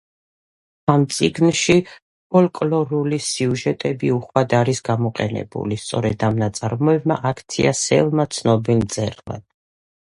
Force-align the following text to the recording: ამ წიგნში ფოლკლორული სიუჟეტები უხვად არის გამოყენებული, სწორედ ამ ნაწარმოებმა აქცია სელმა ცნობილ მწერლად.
ამ 0.93 1.03
წიგნში 1.15 1.75
ფოლკლორული 2.35 3.19
სიუჟეტები 3.27 4.11
უხვად 4.15 4.57
არის 4.63 4.83
გამოყენებული, 4.91 5.79
სწორედ 5.85 6.27
ამ 6.31 6.43
ნაწარმოებმა 6.47 7.23
აქცია 7.35 7.79
სელმა 7.85 8.31
ცნობილ 8.39 8.85
მწერლად. 8.85 9.49